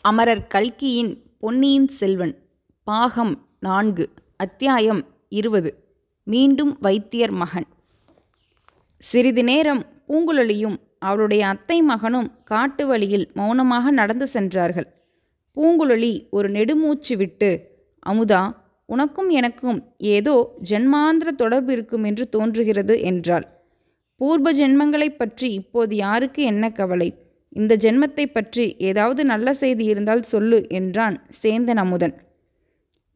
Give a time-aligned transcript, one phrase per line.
[0.00, 2.38] அமரர் கல்கியின் பொன்னியின் செல்வன்
[2.84, 5.84] பாகம் நான்கு அத்தியாயம் இருபது
[6.24, 7.66] மீண்டும் வைத்தியர் மகன்.
[8.98, 14.86] சிறிது நேரம் பூங்குழலியும் அவளுடைய அத்தை மகனும் காட்டு வழியில் மௌனமாக நடந்து சென்றார்கள்.
[15.56, 17.68] பூங்குழலி ஒரு நெடுமூச்சு விட்டு
[18.06, 18.50] அமுதா
[18.86, 23.48] உனக்கும் எனக்கும் ஏதோ ஜென்மாந்திர தொடர்பு இருக்கும் என்று தோன்றுகிறது என்றாள்.
[24.16, 27.27] பூர்வ ஜென்மங்களைப் பற்றி இப்போது யாருக்கு என்ன கவலை?
[27.52, 32.14] இந்த ஜென்மத்தை பற்றி ஏதாவது நல்ல செய்தி இருந்தால் சொல்லு என்றான் சேந்தன் அமுதன்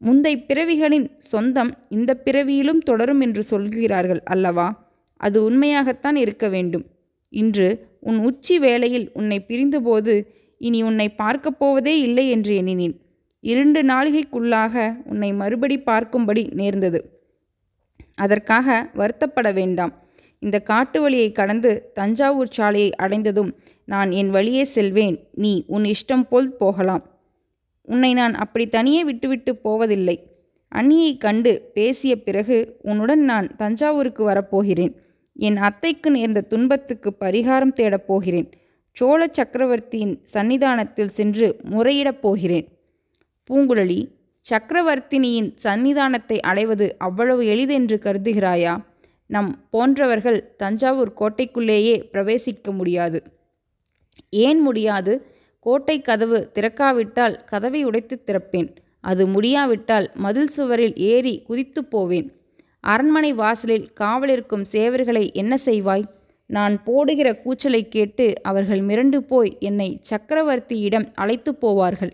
[0.01, 4.65] முந்தை பிறவிகளின் சொந்தம் இந்த பிறவியிலும் தொடரும் என்று சொல்கிறார்கள் அல்லவா?
[5.17, 6.85] அது உண்மையாகத்தான் இருக்க வேண்டும்.
[7.33, 7.67] இன்று
[7.99, 10.13] உன் உச்சி வேளையில் உன்னை பிரிந்தபோது
[10.61, 12.95] இனி உன்னை பார்க்கப் போவதே இல்லை என்று எண்ணினேன்.
[13.43, 14.75] இரண்டு நாளிகைக்குள்ளாக
[15.05, 16.99] உன்னை மறுபடி பார்க்கும்படி நேர்ந்தது.
[18.15, 19.93] அதற்காக வருத்தப்பட வேண்டாம்.
[20.39, 23.51] இந்த காட்டு வழியை கடந்து தஞ்சாவூர் சாலையை அடைந்ததும்
[23.85, 25.27] நான் என் வழியே செல்வேன்.
[25.33, 27.11] நீ உன் இஷ்டம் போல் போகலாம்.
[27.81, 30.31] உன்னை நான் அப்படி தனியே விட்டுவிட்டு போவதில்லை.
[30.75, 34.95] அண்ணியை கண்டு பேசிய பிறகு உன்னுடன் நான் தஞ்சாவூருக்கு வரப்போகிறேன்.
[35.35, 38.49] என் அத்தைக்கு நேர்ந்த துன்பத்துக்கு பரிகாரம் தேடப் போகிறேன்.
[38.91, 42.67] சோழ சக்கரவர்த்தியின் சன்னிதானத்தில் சென்று முறையிடப் போகிறேன்.
[43.49, 44.07] பூங்குழலி
[44.49, 48.83] சக்கரவர்த்தினியின் சன்னிதானத்தை அடைவது அவ்வளவு எளிதென்று கருதுகிறாயா?
[49.27, 53.23] நம் போன்றவர்கள் தஞ்சாவூர் கோட்டைக்குள்ளேயே பிரவேசிக்க முடியாது.
[54.29, 55.27] ஏன் முடியாது?
[55.59, 58.75] கோட்டை கதவு திறக்காவிட்டால் கதவை உடைத்து திறப்பேன்.
[59.01, 62.31] அது முடியாவிட்டால் மதில் சுவரில் ஏறி குதித்து போவேன்.
[62.79, 66.03] அரண்மனை வாசலில் காவலிருக்கும் சேவர்களை என்ன செய்வாய்?
[66.45, 72.11] நான் போடுகிற கூச்சலை கேட்டு அவர்கள் மிரண்டு போய் என்னை சக்கரவர்த்தியிடம் அழைத்து போவார்கள்.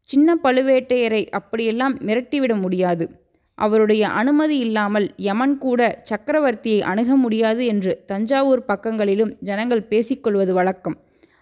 [0.00, 3.10] சின்ன பழுவேட்டையரை அப்படியெல்லாம் மிரட்டிவிட முடியாது.
[3.54, 10.96] அவருடைய அனுமதி இல்லாமல் யமன் கூட சக்கரவர்த்தியை அணுக முடியாது என்று தஞ்சாவூர் பக்கங்களிலும் ஜனங்கள் பேசிக்கொள்வது வழக்கம்.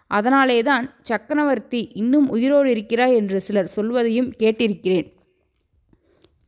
[0.07, 5.13] அதனாலேதான் சக்கரவர்த்தி இன்னும் உயிரோடு இருக்கிறார் என்று சிலர் சொல்வதையும் கேட்டிருக்கிறேன்.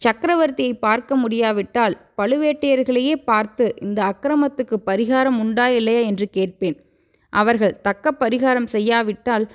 [0.05, 6.77] சக்கரவர்த்தியை பார்க்க முடியாவிட்டால் பழுவேட்டையர்களையே பார்த்து இந்த அக்கிரமத்துக்கு பரிகாரம் உண்டா இல்லையா என்று கேட்பேன்.
[7.31, 9.51] அவர்கள் தக்க பரிகாரம் செய்யாவிட்டால்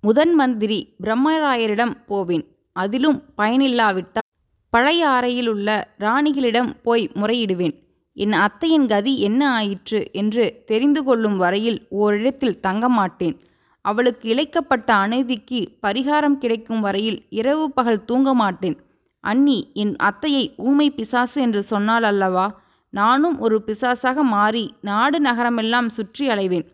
[0.00, 2.44] முதன் மந்திரி பிரம்மராயரிடம் போவேன்.
[2.72, 4.30] அதிலும் பயனில்லாவிட்டால்
[4.70, 7.85] பழைய அறையில் உள்ள ராணிகளிடம் போய் முறையிடுவேன்.
[8.16, 13.36] என் அத்தையின் கதி என்ன ஆயிற்று என்று தெரிந்து கொள்ளும் வரையில் ஓரிடத்தில் தங்க மாட்டேன்
[13.84, 18.76] அவளுக்கு இழைக்கப்பட்ட அநீதிக்கு பரிகாரம் கிடைக்கும் வரையில் இரவு பகல் தூங்க மாட்டேன்.
[19.20, 22.46] அண்ணி என் அத்தையை ஊமை பிசாசு என்று சொன்னால் அல்லவா?
[22.90, 26.66] நானும் ஒரு பிசாசாக மாறி நாடு நகரமெல்லாம் சுற்றி அலைவேன்.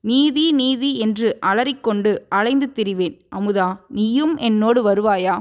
[0.00, 3.16] நீதி நீதி என்று அலறிக்கொண்டு அலைந்து திரிவேன்.
[3.36, 5.36] அமுதா நீயும் என்னோடு வருவாயா?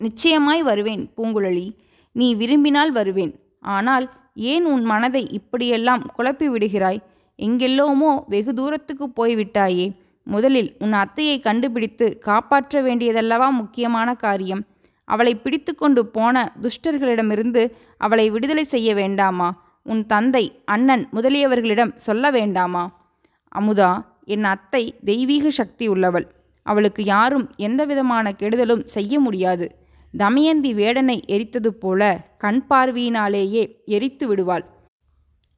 [0.00, 1.66] நிச்சயமாய் வருவேன் பூங்குழலி.
[2.12, 3.32] நீ விரும்பினால் வருவேன்.
[3.60, 7.00] ஆனால் ஏன் உன் மனதை இப்படியெல்லாம் குழப்பி விடுகிறாய்?
[7.38, 9.92] எங்கெல்லோமோ வெகு தூரத்துக்கு போய்விட்டாயே.
[10.24, 14.64] முதலில் உன் அத்தையை கண்டுபிடித்து காப்பாற்ற வேண்டியதல்லவா முக்கியமான காரியம்?
[15.04, 19.78] அவளை பிடித்து கொண்டு போன துஷ்டர்களிடமிருந்து அவளை விடுதலை செய்ய வேண்டாமா?
[19.82, 23.14] உன் தந்தை அண்ணன் முதலியவர்களிடம் சொல்ல வேண்டாமா?
[23.60, 26.32] அமுதா என் அத்தை தெய்வீக சக்தி உள்ளவள்.
[26.62, 29.81] அவளுக்கு யாரும் எந்தவிதமான கெடுதலும் செய்ய முடியாது.
[30.14, 32.02] தமயந்தி வேடனை எரித்தது போல
[32.38, 34.64] கண் பார்வையினாலேயே எரித்து விடுவாள்.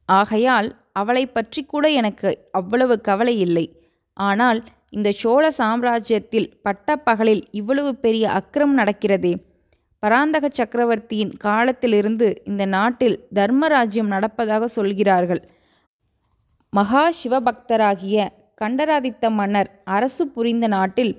[0.09, 3.65] ஆகையால் அவளை பற்றி கூட எனக்கு அவ்வளவு கவலை இல்லை.
[4.17, 9.33] ஆனால் இந்த சோழ சாம்ராஜ்யத்தில் பட்டப்பகலில் இவ்வளவு பெரிய அக்கிரம் நடக்கிறதே.
[10.03, 15.41] பராந்தக சக்கரவர்த்தியின் காலத்திலிருந்து இந்த நாட்டில் தர்மராஜ்யம் நடப்பதாக சொல்கிறார்கள்.
[16.73, 18.25] மகா சிவபக்தராகிய
[18.61, 21.13] கண்டராதித்த மன்னர் அரசு புரிந்த நாட்டில்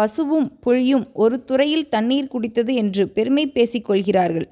[0.00, 4.46] பசுவும் புலியும் ஒரு துறையில் தண்ணீர் குடித்தது என்று பெருமை பேசிக்கொள்கிறார்கள்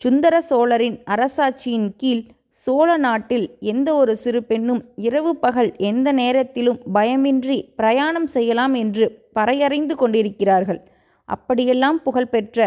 [0.00, 7.58] சுந்தர சோழரின் அரசாட்சியின் கீழ் சோழ நாட்டில் எந்த ஒரு சிறு பெண்ணும் இரவு பகல் எந்த நேரத்திலும் பயமின்றி
[7.76, 10.80] பிரயாணம் செய்யலாம் என்று பறையறைந்து கொண்டிருக்கிறார்கள்.
[11.28, 12.58] அப்படியெல்லாம் புகழ்பெற்ற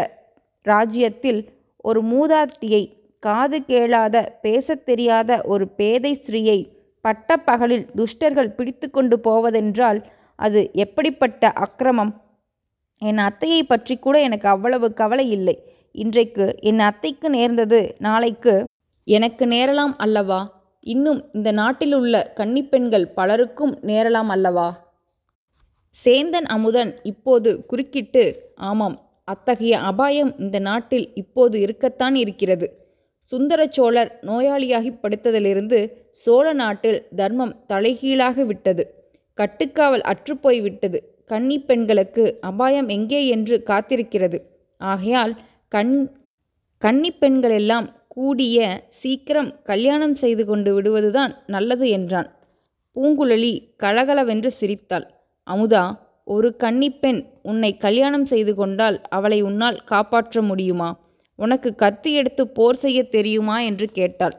[0.66, 1.40] ராஜ்யத்தில்
[1.84, 2.82] ஒரு மூதாட்டியை
[3.22, 6.58] காது கேளாத பேசத் தெரியாத ஒரு பேதை ஸ்ரீயை
[7.04, 10.00] பட்டப்பகலில் துஷ்டர்கள் பிடித்து கொண்டு போவதென்றால்
[10.38, 12.12] அது எப்படிப்பட்ட அக்கிரமம்?
[12.98, 15.56] என் அத்தையை பற்றி கூட எனக்கு அவ்வளவு கவலை இல்லை.
[15.92, 18.64] இன்றைக்கு என் அத்தைக்கு நேர்ந்தது நாளைக்கு
[19.04, 20.40] எனக்கு நேரலாம் அல்லவா?
[20.80, 24.68] இன்னும் இந்த நாட்டில் உள்ள கன்னிப்பெண்கள் பலருக்கும் நேரலாம் அல்லவா?
[26.04, 32.66] சேந்தன் அமுதன் இப்போது குறுக்கிட்டு ஆமாம் அத்தகைய அபாயம் இந்த நாட்டில் இப்போது இருக்கத்தான் இருக்கிறது.
[33.20, 35.78] சுந்தர சோழர் நோயாளியாகி படுத்ததிலிருந்து
[36.10, 38.84] சோழ நாட்டில் தர்மம் தலைகீழாக விட்டது.
[39.38, 44.38] கட்டுக்காவல் அற்றுப்போய் விட்டது கன்னி பெண்களுக்கு அபாயம் எங்கே என்று காத்திருக்கிறது.
[44.80, 45.34] ஆகையால்
[45.68, 45.94] கண்
[46.82, 48.58] கன்னி பெண்களெல்லாம் கூடிய
[48.88, 52.28] சீக்கிரம் கல்யாணம் செய்து கொண்டு விடுவதுதான் நல்லது என்றான்.
[52.96, 55.06] பூங்குழலி கலகலவென்று சிரித்தாள்.
[55.46, 55.84] அமுதா
[56.24, 60.88] ஒரு கன்னிப்பெண் உன்னை கல்யாணம் செய்து கொண்டால் அவளை உன்னால் காப்பாற்ற முடியுமா?
[61.38, 63.56] உனக்கு கத்தி எடுத்து போர் செய்ய தெரியுமா?
[63.60, 64.36] என்று கேட்டாள்.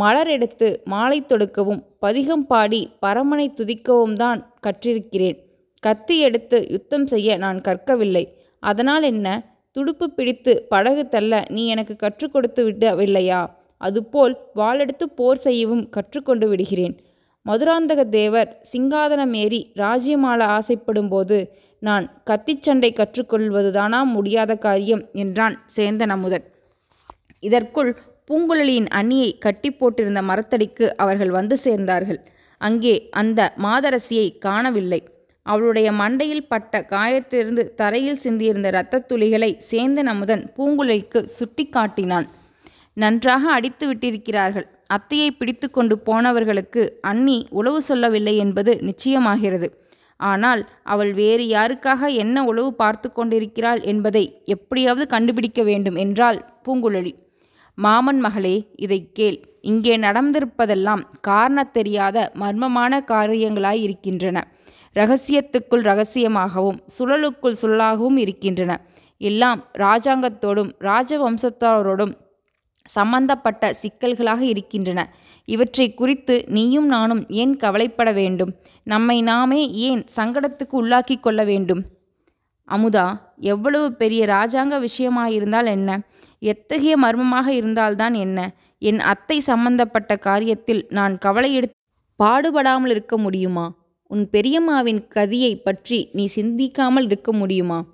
[0.00, 5.38] மலர் எடுத்து மாலை தொடுக்கவும் பதிகம் பாடி பரமனை துதிக்கவும் தான் கற்றிருக்கிறேன்.
[5.82, 8.24] கத்தி எடுத்து யுத்தம் செய்ய நான் கற்கவில்லை.
[8.62, 9.28] அதனால் என்ன?
[9.76, 13.40] துடுப்பு பிடித்து படகு தள்ள நீ எனக்கு கற்றுக் கொடுத்து விடவில்லையா?
[13.80, 16.94] அதுபோல் வாளெடுத்து போர் செய்யவும் கற்றுக்கொண்டு விடுகிறேன்.
[17.46, 21.38] மதுராந்தக தேவர் சிங்காதனம் ஏறி ராஜ்யமாள ஆசைப்படும் போது
[21.82, 26.46] நான் கத்திச்சண்டை கற்றுக்கொள்வதுதானா முடியாத காரியம் என்றான் சேந்தன் அமுதன்.
[27.42, 27.90] இதற்குள்
[28.30, 32.20] பூங்குழலியின் அண்ணியை கட்டி போட்டிருந்த மரத்தடிக்கு அவர்கள் வந்து சேர்ந்தார்கள்.
[32.58, 35.08] அங்கே அந்த மாதரசியை காணவில்லை.
[35.42, 42.28] அவளுடைய மண்டையில் பட்ட காயத்திலிருந்து தரையில் சிந்தியிருந்த இரத்தத் துளிகளை சேந்தன் அமுதன் பூங்குழலிக்கு சுட்டி காட்டினான்.
[42.92, 44.66] நன்றாக அடித்து விட்டிருக்கிறார்கள்.
[44.94, 49.68] அத்தையை பிடித்து கொண்டு போனவர்களுக்கு அண்ணி உளவு சொல்லவில்லை என்பது நிச்சயமாகிறது.
[50.16, 57.12] ஆனால் அவள் வேறு யாருக்காக என்ன உளவு பார்த்து கொண்டிருக்கிறாள் என்பதை எப்படியாவது கண்டுபிடிக்க வேண்டும் என்றாள் பூங்குழலி.
[57.78, 59.40] மாமன் மகளே இதை கேள்.
[59.60, 64.46] இங்கே நடந்திருப்பதெல்லாம் காரணத் தெரியாத மர்மமான காரியங்களாய் இருக்கின்றன.
[64.94, 68.80] ரகசியத்துக்குள் ரகசியமாகவும் சுழலுக்குள் சுழலாகவும் இருக்கின்றன.
[69.18, 72.14] எல்லாம் இராஜாங்கத்தோடும் ராஜவம்சத்தாரோடும்
[72.84, 75.14] சம்பந்தப்பட்ட சிக்கல்களாக இருக்கின்றன.
[75.44, 78.54] இவற்றை குறித்து நீயும் நானும் ஏன் கவலைப்பட வேண்டும்?
[78.82, 81.82] நம்மை நாமே ஏன் சங்கடத்துக்கு உள்ளாக்கி கொள்ள வேண்டும்?
[82.68, 86.00] அமுதா எவ்வளவு பெரிய ராஜாங்க விஷயமாயிருந்தால் என்ன?
[86.38, 88.54] எத்தகைய மர்மமாக இருந்தால்தான் என்ன?
[88.78, 91.74] என் அத்தை சம்பந்தப்பட்ட காரியத்தில் நான் கவலை எடுத்து
[92.22, 93.76] பாடுபடாமல் இருக்க முடியுமா?
[94.06, 97.84] உன் பெரியம்மாவின் கதியை பற்றி நீ சிந்திக்காமல் இருக்க முடியுமா?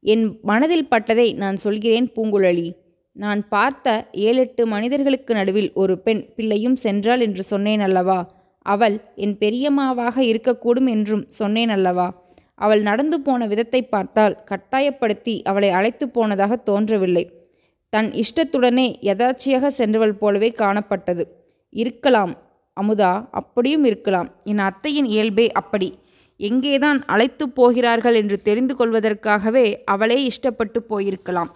[0.00, 2.72] என் மனதில் பட்டதை நான் சொல்கிறேன் பூங்குழலி.
[3.12, 8.30] நான் பார்த்த ஏழெட்டு மனிதர்களுக்கு நடுவில் ஒரு பெண் பிள்ளையும் சென்றாள் என்று சொன்னேன் அல்லவா?
[8.66, 12.21] அவள் என் பெரியம்மாவாக இருக்கக்கூடும் என்றும் சொன்னேன் அல்லவா?
[12.64, 17.24] அவள் நடந்து போன விதத்தை பார்த்தால் கட்டாயப்படுத்தி அவளை அழைத்து போனதாக தோன்றவில்லை.
[17.92, 21.24] தன் இஷ்டத்துடனே யதார்ச்சியாக சென்றவள் போலவே காணப்பட்டது.
[21.72, 22.32] இருக்கலாம்
[22.76, 24.28] அமுதா அப்படியும் இருக்கலாம்.
[24.44, 25.88] என் அத்தையின் இயல்பே அப்படி.
[26.40, 31.50] எங்கேதான் அழைத்து போகிறார்கள் என்று தெரிந்து கொள்வதற்காகவே அவளே இஷ்டப்பட்டு போயிருக்கலாம்.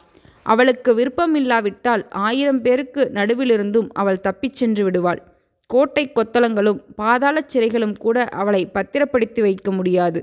[0.47, 5.23] அவளுக்கு விருப்பமில்லாவிட்டால் ஆயிரம் பேருக்கு நடுவிலிருந்தும் அவள் தப்பிச் சென்று விடுவாள்.
[5.71, 10.21] கோட்டை கொத்தளங்களும் பாதாள சிறைகளும் கூட அவளை பத்திரப்படுத்தி வைக்க முடியாது.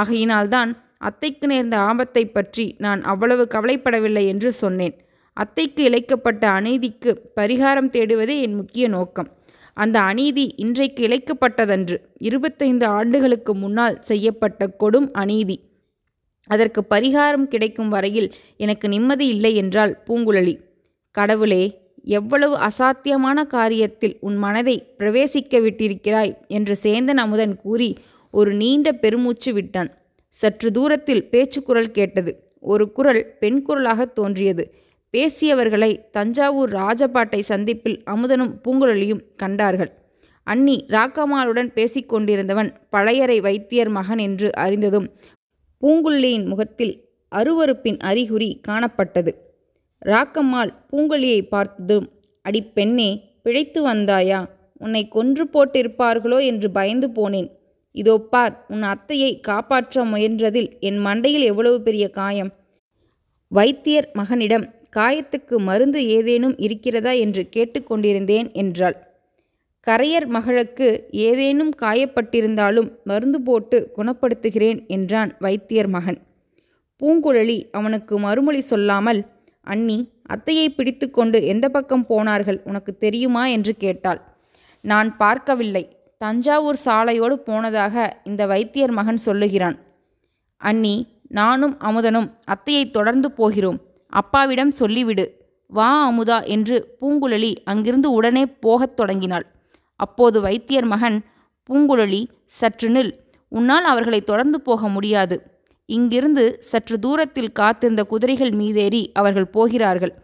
[0.00, 4.94] ஆகையினால்தான் அத்தைக்கு நேர்ந்த ஆபத்தை பற்றி நான் அவ்வளவு கவலைப்படவில்லை என்று சொன்னேன்.
[5.36, 7.10] அத்தைக்கு இழைக்கப்பட்ட அநீதிக்கு
[7.40, 9.30] பரிகாரம் தேடுவதே என் முக்கிய நோக்கம்.
[9.76, 11.96] அந்த அநீதி இன்றைக்கு இழைக்கப்பட்டதன்று
[12.28, 15.56] இருபத்தைந்து ஆண்டுகளுக்கு முன்னால் செய்யப்பட்ட கொடும் அநீதி.
[16.50, 20.54] அதற்கு பரிகாரம் கிடைக்கும் வரையில் எனக்கு நிம்மதி இல்லை என்றால் பூங்குழலி.
[21.14, 21.62] கடவுளே
[22.10, 27.90] எவ்வளவு அசாத்தியமான காரியத்தில் உன் மனதை பிரவேசிக்க விட்டிருக்கிறாய் என்று சேந்தன் அமுதன் கூறி
[28.32, 29.90] ஒரு நீண்ட பெருமூச்சு விட்டான்.
[30.28, 32.32] சற்று தூரத்தில் பேச்சுக்குரல் கேட்டது.
[32.60, 34.64] ஒரு குரல் பெண் குரலாக தோன்றியது.
[35.12, 39.90] பேசியவர்களை தஞ்சாவூர் ராஜபாட்டை சந்திப்பில் அமுதனும் பூங்குழலியும் கண்டார்கள்.
[40.44, 45.08] அன்னி ராக்கம்மாளுடன் பேசிக்கொண்டிருந்தவன் பழையறை வைத்தியர் மகன் என்று அறிந்ததும்
[45.82, 46.94] பூங்குழலியின் முகத்தில்
[47.36, 49.32] அருவருப்பின் அறிகுறி காணப்பட்டது.
[50.06, 52.08] ராக்கம்மாள் பூங்குழியை பார்த்ததும்
[52.42, 53.10] அடி பெண்ணே
[53.42, 54.40] பிழைத்து வந்தாயா?
[54.78, 56.44] உன்னை கொன்று போட்டிருப்பார்களோ?
[56.44, 57.50] என்று பயந்து போனேன்.
[57.94, 62.50] இதோ பார் உன் அத்தையை காப்பாற்ற முயன்றதில் என் மண்டையில் எவ்வளவு பெரிய காயம்.
[63.52, 68.96] வைத்தியர் மகனிடம் காயத்துக்கு மருந்து ஏதேனும் இருக்கிறதா என்று கேட்டுக்கொண்டிருந்தேன் என்றாள்.
[69.86, 76.18] கரையர் மகளுக்கு ஏதேனும் காயப்பட்டிருந்தாலும் மருந்து போட்டு குணப்படுத்துகிறேன் என்றான் வைத்தியர் மகன்.
[77.00, 79.20] பூங்குழலி அவனுக்கு மறுமொழி சொல்லாமல்
[79.66, 83.42] அண்ணி அத்தையை பிடித்து கொண்டு எந்த பக்கம் போனார்கள் உனக்கு தெரியுமா?
[83.46, 84.20] என்று கேட்டாள்.
[84.84, 85.84] நான் பார்க்கவில்லை.
[86.22, 89.78] தஞ்சாவூர் சாலையோடு போனதாக இந்த வைத்தியர் மகன் சொல்லுகிறான்.
[90.56, 93.80] அண்ணி நானும் அமுதனும் அத்தையை தொடர்ந்து போகிறோம்.
[94.08, 95.28] அப்பாவிடம் சொல்லிவிடு.
[95.66, 99.46] வா அமுதா என்று பூங்குழலி அங்கிருந்து உடனே போகத் தொடங்கினாள்.
[99.96, 101.24] அப்போது வைத்தியர் மகன்
[101.70, 103.12] பூங்குழலி சற்று நில்.
[103.48, 105.60] உன்னால் அவர்களை தொடர்ந்து போக முடியாது.
[105.86, 110.14] இங்கிருந்து சற்று தூரத்தில் காத்திருந்த குதிரைகள் மீதேறி அவர்கள் போகிறார்கள்.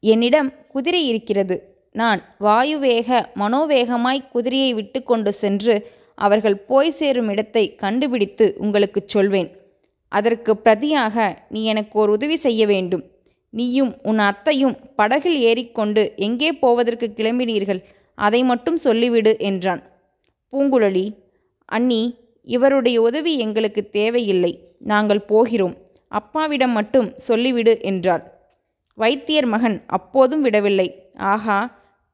[0.00, 1.71] என்னிடம் குதிரை இருக்கிறது.
[1.94, 5.74] நான் வாயுவேக மனோவேகமாய் குதிரையை விட்டு கொண்டு சென்று
[6.14, 9.50] அவர்கள் போய் சேரும் இடத்தை கண்டுபிடித்து உங்களுக்குச் சொல்வேன்.
[10.08, 13.04] அதற்கு பிரதியாக நீ எனக்கு ஒரு உதவி செய்ய வேண்டும்.
[13.50, 17.80] நீயும் உன் அத்தையும் படகில் ஏறிக்கொண்டு எங்கே போவதற்கு கிளம்பினீர்கள்?
[18.14, 19.82] அதை மட்டும் சொல்லிவிடு என்றான்.
[20.52, 21.06] பூங்குழலி
[21.64, 22.02] அண்ணி
[22.42, 24.52] இவருடைய உதவி எங்களுக்கு தேவையில்லை.
[24.78, 25.76] நாங்கள் போகிறோம்.
[26.08, 28.24] அப்பாவிடம் மட்டும் சொல்லிவிடு என்றாள்.
[28.94, 30.88] வைத்தியர் மகன் அப்போதும் விடவில்லை.
[31.16, 31.58] ஆஹா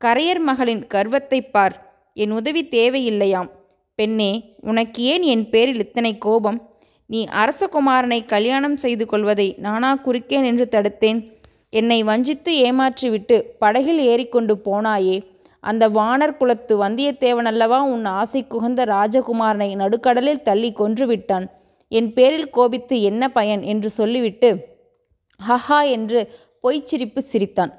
[0.05, 2.05] கரையர் மகளின் கர்வத்தை பார்.
[2.14, 3.50] என் உதவி தேவையில்லையாம்.
[3.95, 6.59] பெண்ணே உனக்கு ஏன் என் பேரில் இத்தனை கோபம்?
[7.07, 11.33] நீ அரசகுமாரனை கல்யாணம் செய்து கொள்வதை நானா குறுக்கேன் என்று தடுத்தேன்.
[11.71, 15.17] என்னை வஞ்சித்து ஏமாற்றிவிட்டு படகில் ஏறிக்கொண்டு போனாயே
[15.61, 21.47] அந்த வானர் குலத்து வந்தியத்தேவனல்லவா உன் ஆசை குகந்த ராஜகுமாரனை நடுக்கடலில் தள்ளி கொன்றுவிட்டான்.
[21.88, 23.62] என் பேரில் கோபித்து என்ன பயன்?
[23.62, 24.50] என்று சொல்லிவிட்டு
[25.40, 26.28] ஹஹா என்று
[26.62, 27.73] பொய்ச்சிரிப்பு சிரித்தான்.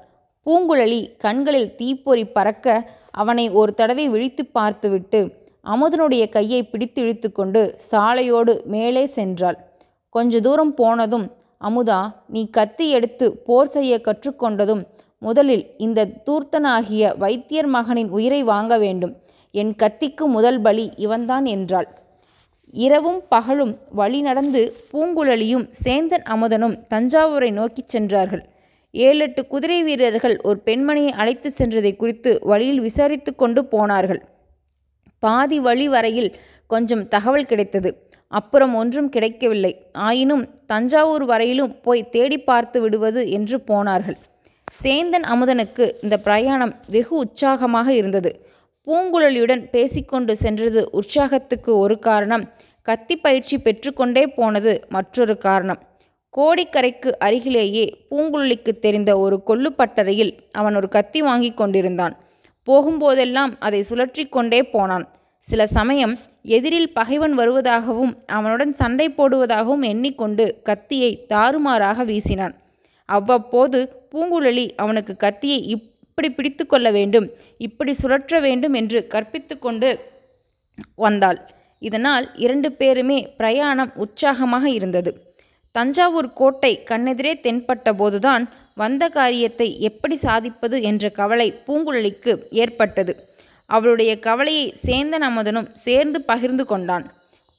[0.46, 2.66] பூங்குழலி கண்களில் தீப்பொறி பறக்க
[3.10, 5.20] அவனை ஒரு தடவை விழித்து பார்த்துவிட்டு
[5.64, 9.58] அமுதனுடைய கையை பிடித்து இழுத்துக்கொண்டு சாலையோடு மேலே சென்றாள்.
[10.08, 11.26] கொஞ்ச தூரம் போனதும்
[11.68, 14.82] அமுதா நீ கத்தி எடுத்து போர் செய்ய கற்றுக்கொண்டதும்
[15.18, 19.14] முதலில் இந்த தூர்த்தனாகிய வைத்தியர் மகனின் உயிரை வாங்க வேண்டும்.
[19.54, 21.88] என் கத்திக்கு முதல் பலி இவன்தான் என்றாள்.
[22.86, 28.44] இரவும் பகலும் வழி நடந்து பூங்குழலியும் சேந்தன் அமுதனும் தஞ்சாவூரை நோக்கிச் சென்றார்கள்.
[28.90, 34.22] ஏழு எட்டு குதிரை வீரர்கள் ஒரு பெண்மணியை அழைத்து சென்றதை குறித்து வழியில் விசாரித்து கொண்டு போனார்கள்.
[35.18, 38.08] பாதி வழி வரையில் கொஞ்சம் தகவல் கிடைத்தது.
[38.28, 39.86] அப்புறம் ஒன்றும் கிடைக்கவில்லை.
[39.92, 44.18] ஆயினும் தஞ்சாவூர் வரையிலும் போய் தேடி பார்த்து விடுவது என்று போனார்கள்.
[44.82, 48.32] சேந்தன் அமுதனுக்கு இந்த பிரயாணம் வெகு உற்சாகமாக இருந்தது.
[48.86, 52.50] பூங்குழலியுடன் பேசிக்கொண்டு சென்றது உற்சாகத்துக்கு ஒரு காரணம்.
[52.82, 55.80] கத்தி பயிற்சி பெற்றுக்கொண்டே போனது மற்றொரு காரணம்.
[56.36, 62.14] கோடிக்கரைக்கு அருகிலேயே பூங்குழலிக்கு தெரிந்த ஒரு கொள்ளுப்பட்டறையில் அவன் ஒரு கத்தி வாங்கி கொண்டிருந்தான்.
[62.68, 65.06] போகும்போதெல்லாம் அதை சுழற்றி கொண்டே போனான்.
[65.48, 66.14] சில சமயம்
[66.56, 72.54] எதிரில் பகைவன் வருவதாகவும் அவனுடன் சண்டை போடுவதாகவும் எண்ணிக்கொண்டு கத்தியை தாறுமாறாக வீசினான்.
[73.08, 73.78] அவ்வப்போது
[74.12, 77.26] பூங்குழலி அவனுக்கு கத்தியை இப்படி பிடித்து கொள்ள வேண்டும்
[77.66, 79.90] இப்படி சுழற்ற வேண்டும் என்று கற்பித்து கொண்டு
[80.94, 81.40] வந்தாள்.
[81.82, 85.12] இதனால் இரண்டு பேருமே பிரயாணம் உற்சாகமாக இருந்தது.
[85.70, 93.12] தஞ்சாவூர் கோட்டை கண்ணெதிரே தென்பட்ட போதுதான் வந்த காரியத்தை எப்படி சாதிப்பது என்ற கவலை பூங்குழலிக்கு ஏற்பட்டது.
[93.66, 97.04] அவளுடைய கவலையை சேந்தன் அமுதனும் சேர்ந்து பகிர்ந்து கொண்டான்.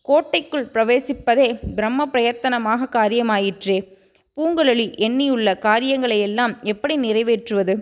[0.01, 3.77] கோட்டைக்குள் பிரவேசிப்பதே பிரம்ம பிரயத்தனமாக காரியமாயிற்றே.
[4.37, 7.75] பூங்குழலி எண்ணியுள்ள காரியங்களையெல்லாம் எப்படி நிறைவேற்றுவது?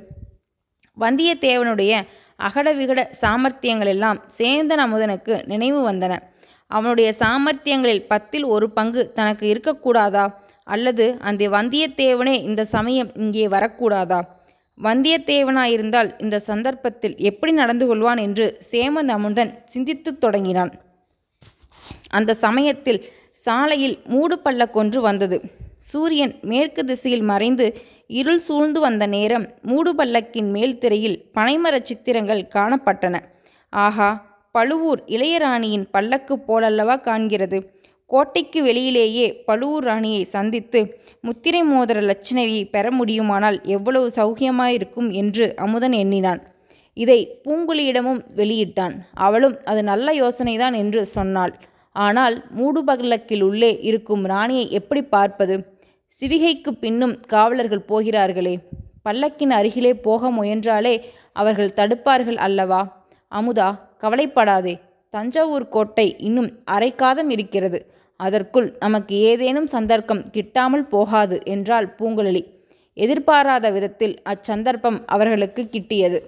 [0.98, 1.94] வந்தியத்தேவனுடைய
[2.40, 6.14] அகடவிகட சாமர்த்தியங்களெல்லாம் சேந்தன் அமுதனுக்கு நினைவு வந்தன.
[6.70, 10.34] அவனுடைய சாமர்த்தியங்களில் பத்தில் ஒரு பங்கு தனக்கு இருக்கக்கூடாதா?
[10.64, 14.20] அல்லது அந்த வந்தியத்தேவனே இந்த சமயம் இங்கே வரக்கூடாதா?
[14.84, 20.72] வந்தியத்தேவனாயிருந்தால் இந்த சந்தர்ப்பத்தில் எப்படி நடந்து கொள்வான் என்று சேமந்த அமுதன் சிந்தித்துத் தொடங்கினான்.
[22.10, 23.00] அந்த சமயத்தில்
[23.32, 25.42] சாலையில் மூடு பள்ளக்கொன்று வந்தது.
[25.78, 27.66] சூரியன் மேற்கு திசையில் மறைந்து
[28.08, 33.16] இருள் சூழ்ந்து வந்த நேரம் மூடு பல்லக்கின் மேல் திரையில் பனைமரச் சித்திரங்கள் காணப்பட்டன.
[33.70, 34.10] ஆஹா
[34.52, 37.60] பழுவூர் இளையராணியின் பல்லக்கு போலல்லவா காண்கிறது.
[38.06, 40.80] கோட்டைக்கு வெளியிலேயே பழுவூர் ராணியை சந்தித்து
[41.22, 46.42] முத்திரை மோதிர லட்சணையை பெற முடியுமானால் எவ்வளவு சௌகியமாயிருக்கும் என்று அமுதன் எண்ணினான்.
[46.94, 48.96] இதை பூங்குழியிடமும் வெளியிட்டான்.
[49.14, 51.54] அவளும் அது நல்ல யோசனைதான் என்று சொன்னாள்.
[51.92, 55.56] ஆனால் மூடுபல்லக்கில் உள்ளே இருக்கும் ராணியை எப்படி பார்ப்பது?
[56.20, 58.60] சிவிகைக்கு பின்னும் காவலர்கள் போகிறார்களே.
[59.10, 60.96] பல்லக்கின் அருகிலே போக முயன்றாலே
[61.34, 62.82] அவர்கள் தடுப்பார்கள் அல்லவா?
[63.32, 63.70] அமுதா
[64.04, 64.74] கவலைப்படாதே.
[65.10, 67.80] தஞ்சாவூர் கோட்டை இன்னும் அரைக்காதம் இருக்கிறது.
[68.20, 72.42] அதற்குள் நமக்கு ஏதேனும் சந்தர்ப்பம் கிட்டாமல் போகாது என்றாள் பூங்குழலி.
[72.98, 76.20] எதிர்பாராத விதத்தில் அச்சந்தர்ப்பம் அவர்களுக்கு கிட்டியது.